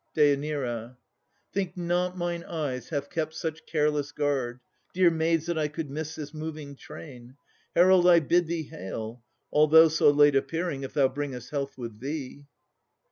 DÊ. 0.17 0.95
Think 1.53 1.77
not 1.77 2.17
mine 2.17 2.43
eye 2.45 2.81
hath 2.89 3.11
kept 3.11 3.35
such 3.35 3.67
careless 3.67 4.11
guard, 4.11 4.59
Dear 4.95 5.11
maids, 5.11 5.45
that 5.45 5.59
I 5.59 5.67
could 5.67 5.91
miss 5.91 6.15
this 6.15 6.33
moving 6.33 6.75
train. 6.75 7.35
Herald, 7.75 8.07
I 8.07 8.19
bid 8.19 8.47
thee 8.47 8.63
hail, 8.63 9.21
although 9.51 9.89
so 9.89 10.09
late 10.09 10.35
Appearing, 10.35 10.81
if 10.81 10.95
thou 10.95 11.07
bringest 11.07 11.51
health 11.51 11.77
with 11.77 11.99
thee! 11.99 12.47